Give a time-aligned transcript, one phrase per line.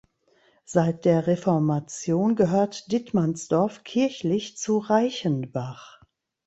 [0.65, 6.01] Seit der Reformation gehört Dittmannsdorf kirchlich zu Reichenbach.